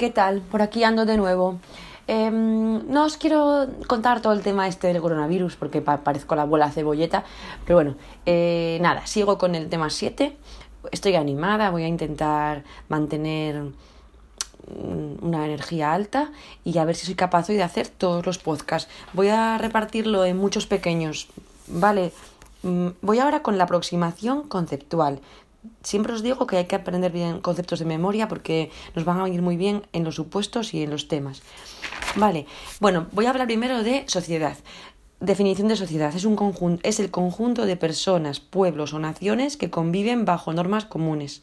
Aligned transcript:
¿qué 0.00 0.08
tal? 0.08 0.40
Por 0.40 0.62
aquí 0.62 0.82
ando 0.82 1.04
de 1.04 1.18
nuevo. 1.18 1.60
Em, 2.06 2.90
no 2.90 3.04
os 3.04 3.18
quiero 3.18 3.68
contar 3.86 4.22
todo 4.22 4.32
el 4.32 4.40
tema 4.40 4.66
este 4.66 4.86
del 4.86 5.02
coronavirus 5.02 5.56
porque 5.56 5.82
parezco 5.82 6.34
la 6.34 6.42
abuela 6.42 6.70
cebolleta, 6.70 7.22
pero 7.66 7.76
bueno, 7.76 7.96
eh, 8.24 8.78
nada, 8.80 9.06
sigo 9.06 9.36
con 9.36 9.54
el 9.54 9.68
tema 9.68 9.90
7. 9.90 10.34
Estoy 10.90 11.16
animada, 11.16 11.68
voy 11.68 11.82
a 11.82 11.88
intentar 11.88 12.64
mantener 12.88 13.60
mm, 13.60 15.20
una 15.20 15.44
energía 15.44 15.92
alta 15.92 16.32
y 16.64 16.78
a 16.78 16.86
ver 16.86 16.96
si 16.96 17.04
soy 17.04 17.14
capaz 17.14 17.50
hoy 17.50 17.56
de 17.56 17.62
hacer 17.62 17.88
todos 17.88 18.24
los 18.24 18.38
podcasts. 18.38 18.90
Voy 19.12 19.28
a 19.28 19.58
repartirlo 19.58 20.24
en 20.24 20.38
muchos 20.38 20.66
pequeños, 20.66 21.28
¿vale? 21.66 22.14
Mm, 22.62 22.88
voy 23.02 23.18
ahora 23.18 23.42
con 23.42 23.58
la 23.58 23.64
aproximación 23.64 24.48
conceptual. 24.48 25.20
Siempre 25.82 26.12
os 26.14 26.22
digo 26.22 26.46
que 26.46 26.56
hay 26.56 26.64
que 26.64 26.76
aprender 26.76 27.12
bien 27.12 27.40
conceptos 27.40 27.78
de 27.78 27.84
memoria 27.84 28.28
porque 28.28 28.70
nos 28.94 29.04
van 29.04 29.20
a 29.20 29.24
venir 29.24 29.42
muy 29.42 29.56
bien 29.56 29.82
en 29.92 30.04
los 30.04 30.14
supuestos 30.14 30.72
y 30.72 30.82
en 30.82 30.90
los 30.90 31.08
temas. 31.08 31.42
Vale, 32.16 32.46
bueno, 32.80 33.08
voy 33.12 33.26
a 33.26 33.30
hablar 33.30 33.46
primero 33.46 33.82
de 33.82 34.04
sociedad. 34.06 34.56
Definición 35.20 35.68
de 35.68 35.76
sociedad 35.76 36.14
es, 36.16 36.24
un 36.24 36.34
conjunto, 36.34 36.80
es 36.82 36.98
el 36.98 37.10
conjunto 37.10 37.66
de 37.66 37.76
personas, 37.76 38.40
pueblos 38.40 38.94
o 38.94 38.98
naciones 38.98 39.58
que 39.58 39.68
conviven 39.68 40.24
bajo 40.24 40.52
normas 40.54 40.86
comunes. 40.86 41.42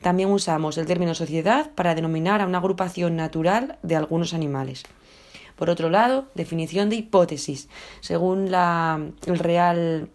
También 0.00 0.30
usamos 0.30 0.78
el 0.78 0.86
término 0.86 1.14
sociedad 1.14 1.70
para 1.74 1.94
denominar 1.94 2.40
a 2.40 2.46
una 2.46 2.58
agrupación 2.58 3.16
natural 3.16 3.78
de 3.82 3.96
algunos 3.96 4.32
animales. 4.32 4.84
Por 5.56 5.68
otro 5.68 5.90
lado, 5.90 6.24
definición 6.34 6.88
de 6.88 6.96
hipótesis. 6.96 7.68
Según 8.00 8.50
la, 8.50 8.98
el 9.26 9.38
Real, 9.38 10.08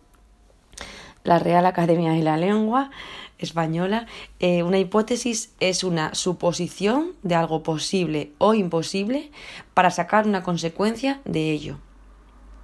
la 1.27 1.39
Real 1.39 1.65
Academia 1.65 2.13
de 2.13 2.23
la 2.23 2.37
Lengua, 2.37 2.89
española, 3.37 4.07
eh, 4.39 4.63
una 4.63 4.79
hipótesis 4.79 5.53
es 5.59 5.83
una 5.83 6.15
suposición 6.15 7.11
de 7.21 7.35
algo 7.35 7.63
posible 7.63 8.31
o 8.37 8.53
imposible 8.53 9.29
para 9.73 9.91
sacar 9.91 10.25
una 10.25 10.41
consecuencia 10.41 11.19
de 11.25 11.51
ello. 11.51 11.79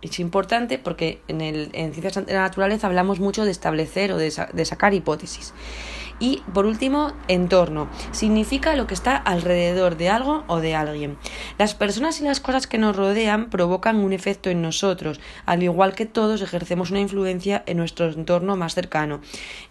Es 0.03 0.19
importante 0.19 0.77
porque 0.77 1.21
en, 1.27 1.71
ciencias 1.93 2.25
de 2.25 2.33
la 2.33 2.41
naturaleza 2.41 2.87
hablamos 2.87 3.19
mucho 3.19 3.45
de 3.45 3.51
establecer 3.51 4.11
o 4.11 4.17
de, 4.17 4.31
de 4.53 4.65
sacar 4.65 4.93
hipótesis. 4.93 5.53
Y 6.19 6.41
por 6.53 6.65
último, 6.65 7.11
entorno. 7.27 7.89
Significa 8.11 8.75
lo 8.75 8.87
que 8.87 8.93
está 8.93 9.15
alrededor 9.15 9.97
de 9.97 10.09
algo 10.09 10.43
o 10.47 10.59
de 10.59 10.75
alguien. 10.75 11.17
Las 11.57 11.73
personas 11.73 12.21
y 12.21 12.23
las 12.23 12.39
cosas 12.39 12.67
que 12.67 12.77
nos 12.77 12.95
rodean 12.95 13.49
provocan 13.49 13.97
un 13.97 14.13
efecto 14.13 14.49
en 14.49 14.61
nosotros, 14.61 15.19
al 15.45 15.63
igual 15.63 15.95
que 15.95 16.05
todos 16.05 16.41
ejercemos 16.41 16.91
una 16.91 16.99
influencia 16.99 17.63
en 17.65 17.77
nuestro 17.77 18.09
entorno 18.09 18.55
más 18.55 18.75
cercano. 18.75 19.21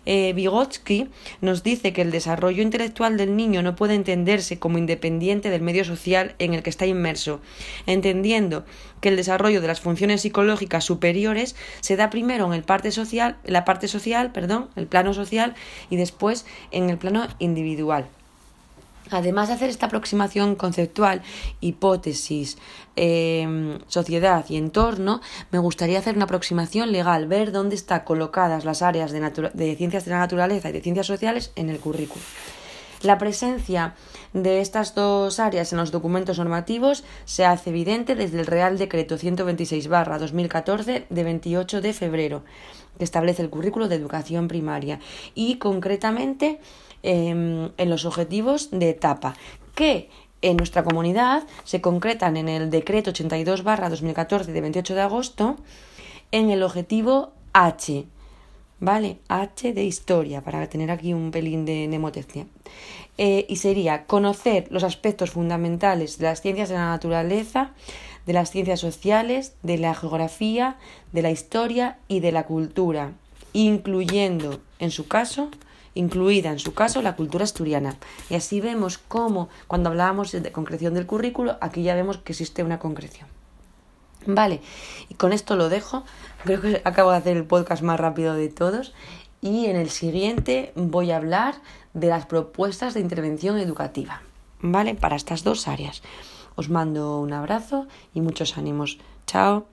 Eh, 0.04 0.32
Vygotsky 0.34 1.08
nos 1.40 1.62
dice 1.62 1.92
que 1.92 2.02
el 2.02 2.10
desarrollo 2.10 2.62
intelectual 2.62 3.16
del 3.16 3.36
niño 3.36 3.62
no 3.62 3.76
puede 3.76 3.94
entenderse 3.94 4.58
como 4.58 4.78
independiente 4.78 5.48
del 5.48 5.62
medio 5.62 5.84
social 5.84 6.34
en 6.38 6.54
el 6.54 6.62
que 6.62 6.70
está 6.70 6.86
inmerso, 6.86 7.40
entendiendo 7.86 8.64
que 9.00 9.08
el 9.08 9.16
desarrollo 9.16 9.60
de 9.60 9.66
las 9.66 9.80
funciones 9.80 10.21
psicológicas 10.22 10.84
superiores 10.84 11.56
se 11.80 11.96
da 11.96 12.10
primero 12.10 12.46
en 12.46 12.52
el 12.54 12.62
parte 12.62 12.90
social, 12.90 13.36
la 13.44 13.64
parte 13.64 13.88
social, 13.88 14.32
perdón, 14.32 14.68
el 14.76 14.86
plano 14.86 15.14
social 15.14 15.54
y 15.90 15.96
después 15.96 16.46
en 16.70 16.90
el 16.90 16.98
plano 16.98 17.26
individual. 17.38 18.06
Además 19.10 19.48
de 19.48 19.54
hacer 19.54 19.68
esta 19.68 19.86
aproximación 19.86 20.54
conceptual, 20.54 21.22
hipótesis, 21.60 22.56
em, 22.96 23.78
sociedad 23.86 24.44
y 24.48 24.56
entorno, 24.56 25.20
me 25.50 25.58
gustaría 25.58 25.98
hacer 25.98 26.16
una 26.16 26.24
aproximación 26.24 26.92
legal, 26.92 27.26
ver 27.26 27.52
dónde 27.52 27.74
están 27.74 28.00
colocadas 28.00 28.64
las 28.64 28.80
áreas 28.80 29.12
de, 29.12 29.20
de 29.52 29.76
ciencias 29.76 30.04
de 30.06 30.12
la 30.12 30.18
naturaleza 30.18 30.70
y 30.70 30.72
de 30.72 30.80
ciencias 30.80 31.06
sociales 31.06 31.52
en 31.56 31.68
el 31.68 31.78
currículo. 31.78 32.22
La 33.02 33.18
presencia 33.18 33.94
de 34.32 34.60
estas 34.60 34.94
dos 34.94 35.40
áreas 35.40 35.72
en 35.72 35.78
los 35.78 35.90
documentos 35.90 36.38
normativos 36.38 37.02
se 37.24 37.44
hace 37.44 37.70
evidente 37.70 38.14
desde 38.14 38.38
el 38.38 38.46
Real 38.46 38.78
Decreto 38.78 39.18
126-2014 39.18 41.06
de 41.08 41.24
28 41.24 41.80
de 41.80 41.92
febrero, 41.94 42.44
que 42.98 43.04
establece 43.04 43.42
el 43.42 43.50
currículo 43.50 43.88
de 43.88 43.96
educación 43.96 44.46
primaria 44.46 45.00
y 45.34 45.56
concretamente 45.56 46.60
em, 47.02 47.70
en 47.76 47.90
los 47.90 48.04
objetivos 48.04 48.70
de 48.70 48.90
etapa, 48.90 49.34
que 49.74 50.08
en 50.40 50.56
nuestra 50.56 50.84
comunidad 50.84 51.42
se 51.64 51.80
concretan 51.80 52.36
en 52.36 52.48
el 52.48 52.70
Decreto 52.70 53.10
82-2014 53.12 54.44
de 54.44 54.60
28 54.60 54.94
de 54.94 55.00
agosto 55.00 55.56
en 56.30 56.50
el 56.50 56.62
objetivo 56.62 57.32
H, 57.52 58.06
¿vale? 58.82 59.18
H 59.28 59.72
de 59.72 59.84
historia, 59.84 60.40
para 60.42 60.66
tener 60.66 60.90
aquí 60.90 61.14
un 61.14 61.30
pelín 61.30 61.64
de 61.64 61.86
mnemotecnia. 61.86 62.46
Eh, 63.16 63.46
y 63.48 63.56
sería 63.56 64.06
conocer 64.06 64.66
los 64.70 64.82
aspectos 64.82 65.30
fundamentales 65.30 66.18
de 66.18 66.24
las 66.24 66.42
ciencias 66.42 66.68
de 66.68 66.74
la 66.74 66.90
naturaleza, 66.90 67.70
de 68.26 68.32
las 68.32 68.50
ciencias 68.50 68.80
sociales, 68.80 69.54
de 69.62 69.78
la 69.78 69.94
geografía, 69.94 70.78
de 71.12 71.22
la 71.22 71.30
historia 71.30 71.98
y 72.08 72.18
de 72.18 72.32
la 72.32 72.44
cultura, 72.44 73.12
incluyendo, 73.52 74.60
en 74.80 74.90
su 74.90 75.06
caso, 75.06 75.48
incluida 75.94 76.50
en 76.50 76.58
su 76.58 76.74
caso 76.74 77.02
la 77.02 77.14
cultura 77.14 77.44
asturiana. 77.44 77.96
Y 78.30 78.34
así 78.34 78.60
vemos 78.60 78.98
cómo, 78.98 79.48
cuando 79.68 79.90
hablábamos 79.90 80.32
de 80.32 80.50
concreción 80.50 80.94
del 80.94 81.06
currículo, 81.06 81.56
aquí 81.60 81.84
ya 81.84 81.94
vemos 81.94 82.18
que 82.18 82.32
existe 82.32 82.64
una 82.64 82.80
concreción. 82.80 83.28
Vale, 84.26 84.60
y 85.08 85.14
con 85.14 85.32
esto 85.32 85.56
lo 85.56 85.68
dejo. 85.68 86.04
Creo 86.44 86.60
que 86.60 86.82
acabo 86.84 87.10
de 87.10 87.16
hacer 87.16 87.36
el 87.36 87.44
podcast 87.44 87.82
más 87.82 87.98
rápido 87.98 88.34
de 88.34 88.48
todos. 88.48 88.92
Y 89.40 89.66
en 89.66 89.76
el 89.76 89.90
siguiente 89.90 90.72
voy 90.76 91.10
a 91.10 91.16
hablar 91.16 91.56
de 91.94 92.06
las 92.08 92.26
propuestas 92.26 92.94
de 92.94 93.00
intervención 93.00 93.58
educativa. 93.58 94.22
¿Vale? 94.60 94.94
Para 94.94 95.16
estas 95.16 95.42
dos 95.42 95.66
áreas. 95.66 96.02
Os 96.54 96.68
mando 96.68 97.18
un 97.18 97.32
abrazo 97.32 97.86
y 98.14 98.20
muchos 98.20 98.56
ánimos. 98.56 98.98
Chao. 99.26 99.71